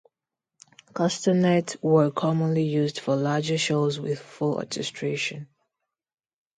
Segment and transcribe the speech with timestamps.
[0.95, 5.47] Castanets were commonly used for larger shows with full orchestration.